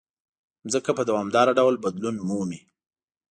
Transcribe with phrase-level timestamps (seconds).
[0.65, 2.59] مځکه په دوامداره ډول بدلون مومي.